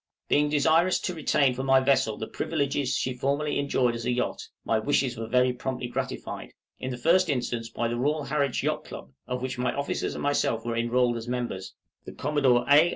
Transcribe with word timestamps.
Being 0.29 0.49
desirous 0.49 0.99
to 1.01 1.13
retain 1.13 1.53
for 1.53 1.61
my 1.61 1.79
vessel 1.79 2.17
the 2.17 2.25
privileges 2.25 2.97
she 2.97 3.13
formerly 3.13 3.59
enjoyed 3.59 3.93
as 3.93 4.03
a 4.03 4.11
yacht, 4.11 4.47
my 4.65 4.79
wishes 4.79 5.15
were 5.15 5.27
very 5.27 5.53
promptly 5.53 5.87
gratified; 5.87 6.55
in 6.79 6.89
the 6.89 6.97
first 6.97 7.29
instance 7.29 7.69
by 7.69 7.87
the 7.87 7.97
Royal 7.99 8.23
Harwich 8.25 8.63
Yacht 8.63 8.83
Club, 8.83 9.11
of 9.27 9.43
which 9.43 9.59
my 9.59 9.71
officers 9.75 10.15
and 10.15 10.23
myself 10.23 10.65
were 10.65 10.75
enrolled 10.75 11.17
as 11.17 11.27
members 11.27 11.75
the 12.03 12.13
Commodore, 12.13 12.65
A. 12.67 12.89